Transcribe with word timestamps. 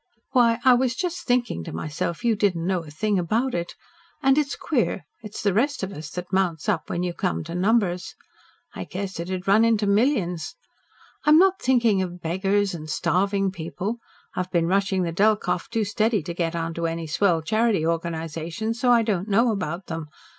"Why, 0.31 0.59
I 0.65 0.73
was 0.73 0.95
just 0.95 1.27
thinking 1.27 1.63
to 1.63 1.71
myself 1.71 2.23
you 2.23 2.35
didn't 2.35 2.65
know 2.65 2.79
a 2.83 2.89
thing 2.89 3.19
about 3.19 3.53
it. 3.53 3.75
And 4.23 4.35
it's 4.35 4.55
queer. 4.55 5.05
It's 5.21 5.43
the 5.43 5.53
rest 5.53 5.83
of 5.83 5.91
us 5.91 6.09
that 6.09 6.33
mounts 6.33 6.67
up 6.67 6.89
when 6.89 7.03
you 7.03 7.13
come 7.13 7.43
to 7.43 7.53
numbers. 7.53 8.15
I 8.73 8.85
guess 8.85 9.19
it'd 9.19 9.47
run 9.47 9.63
into 9.63 9.85
millions. 9.85 10.55
I'm 11.23 11.37
not 11.37 11.61
thinking 11.61 12.01
of 12.01 12.19
beggars 12.19 12.73
and 12.73 12.89
starving 12.89 13.51
people, 13.51 13.99
I've 14.33 14.49
been 14.49 14.65
rushing 14.65 15.03
the 15.03 15.13
Delkoff 15.13 15.69
too 15.69 15.85
steady 15.85 16.23
to 16.23 16.33
get 16.33 16.55
onto 16.55 16.87
any 16.87 17.05
swell 17.05 17.43
charity 17.43 17.85
organisation, 17.85 18.73
so 18.73 18.89
I 18.91 19.03
don't 19.03 19.29
know 19.29 19.51
about 19.51 19.85
them. 19.85 20.07